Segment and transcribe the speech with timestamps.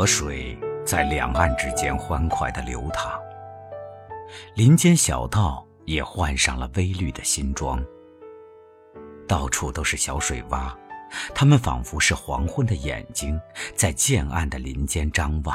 [0.00, 3.20] 河水在两岸之间欢快地流淌，
[4.54, 7.84] 林间小道也换上了微绿的新装。
[9.28, 10.74] 到处都是小水洼，
[11.34, 13.38] 它们仿佛是黄昏的眼睛，
[13.74, 15.54] 在渐暗的林间张望。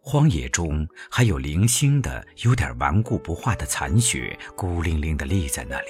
[0.00, 5.88] 荒野中还有零星的、有点顽固不化的残雪，孤零零地立在那里，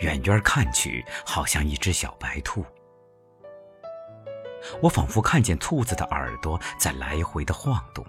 [0.00, 2.64] 远远看去，好像一只小白兔。
[4.80, 8.04] 我仿佛看见兔子的耳朵在来回的晃动，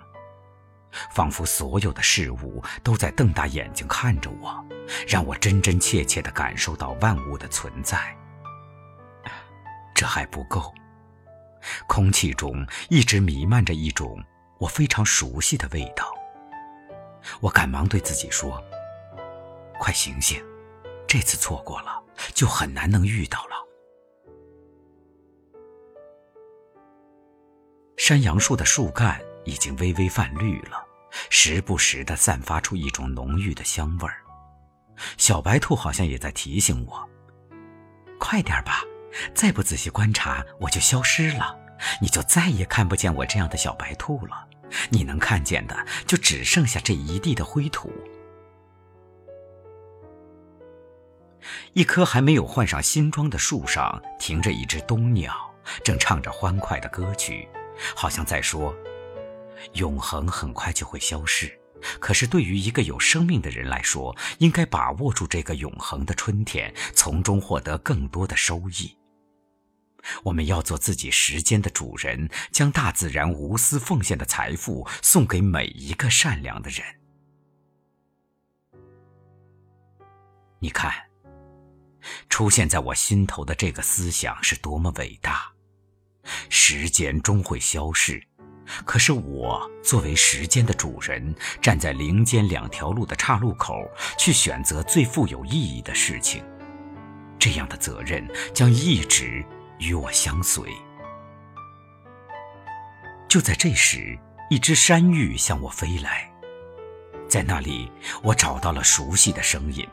[1.12, 4.66] 仿佛所有的事物都在瞪大眼睛看着我，
[5.08, 8.16] 让我真真切切地感受到万物的存在。
[9.94, 10.74] 这还不够，
[11.88, 14.24] 空气中一直弥漫着一种
[14.58, 16.12] 我非常熟悉的味道。
[17.40, 18.64] 我赶忙对自己说
[19.80, 20.44] ：“快醒醒，
[21.08, 22.02] 这次错过了，
[22.34, 23.51] 就很难能遇到了。”
[28.02, 30.84] 山杨树的树干已经微微泛绿了，
[31.30, 34.24] 时不时地散发出一种浓郁的香味儿。
[35.20, 37.08] 小白兔好像也在提醒我
[38.18, 38.82] ：“快点吧，
[39.36, 41.56] 再不仔细观察，我就消失了，
[42.02, 44.48] 你就再也看不见我这样的小白兔了。
[44.90, 47.94] 你能看见的，就只剩下这一地的灰土。”
[51.74, 57.48] 一棵还没有换上新装的树上，停着一只冬鸟，正唱着欢快的歌曲。
[57.96, 58.76] 好像在说，
[59.74, 61.60] 永恒很快就会消逝，
[62.00, 68.98] 可是对于一个有生命的人来说，应该把握住这个永恒的春天，从中获得更多的收益。
[70.24, 76.84] 我们要做自己时间的主人，将大自然无私奉献的财富送给每一个善良的人。
[80.58, 80.92] 你看，
[82.30, 85.51] 出现在我心头的这个思想是多么伟大！
[86.50, 88.22] 时间终会消逝，
[88.86, 93.76] 可是我作为时间的主人，站在林间两条路的岔路口，
[94.18, 96.44] 去选择最富有意义的事情。
[97.40, 99.44] 这样的责任将一直
[99.80, 100.64] 与我相随。
[103.28, 104.18] 就在这时，
[104.50, 106.30] 一只山芋向我飞来，
[107.28, 109.88] 在那里，我找到了熟悉的声音。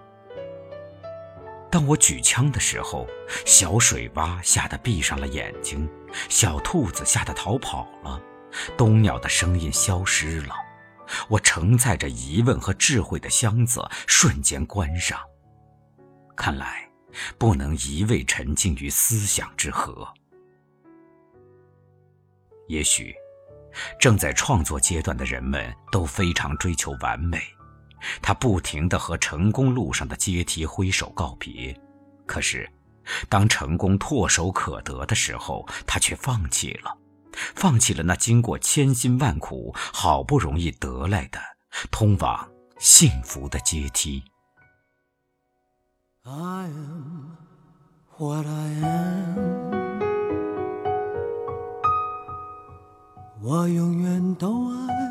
[1.71, 3.07] 当我举枪的时候，
[3.45, 5.89] 小水洼吓得闭上了眼睛，
[6.29, 8.21] 小兔子吓得逃跑了，
[8.77, 10.55] 冬鸟的声音消失了，
[11.29, 15.21] 我承载着疑问和智慧的箱子瞬间关上。
[16.35, 16.89] 看来，
[17.37, 20.09] 不能一味沉浸于思想之河。
[22.69, 23.15] 也许，
[24.01, 27.41] 正在创作阶段的人们都非常追求完美。
[28.21, 31.79] 他不停地和成功路上的阶梯挥手告别，
[32.27, 32.69] 可是，
[33.29, 36.97] 当成功唾手可得的时候，他却放弃了，
[37.55, 41.41] 放弃了那经过千辛万苦好不容易得来的
[41.91, 42.49] 通往
[42.79, 44.23] 幸福的阶梯。
[53.41, 55.08] 我永远都爱。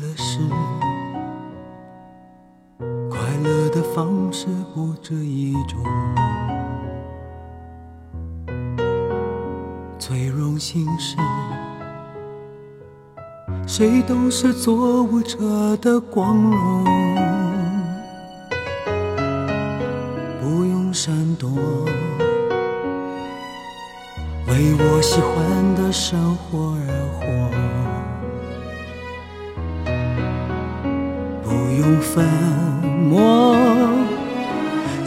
[0.00, 0.38] 乐是
[3.10, 5.82] 快乐的方式不止一种，
[9.98, 11.16] 最荣幸是
[13.66, 16.84] 谁都是做舞者的光荣，
[20.40, 21.50] 不用闪躲，
[24.46, 26.97] 为我喜欢的生活而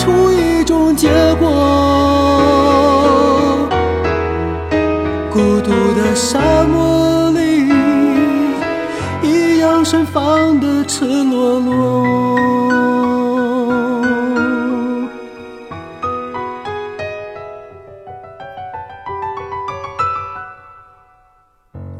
[0.00, 1.46] 出一种结果，
[5.30, 7.68] 孤独的沙漠里，
[9.22, 12.06] 一样盛放的赤裸裸。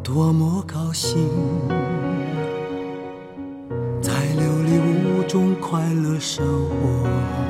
[0.02, 1.28] 多么高兴，
[4.00, 7.49] 在琉璃屋中快乐生活。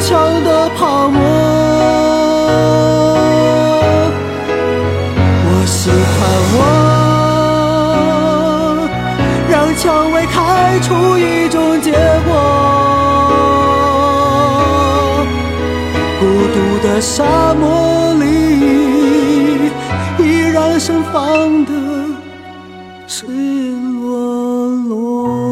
[0.00, 1.20] 强的泡沫。
[5.46, 6.18] 我喜欢
[6.56, 6.58] 我，
[9.50, 10.88] 让蔷薇开出
[11.18, 11.92] 一种结
[12.26, 12.30] 果。
[16.18, 16.22] 孤
[16.54, 18.24] 独的沙漠里，
[20.18, 21.72] 依然盛放的
[23.06, 25.49] 赤裸裸。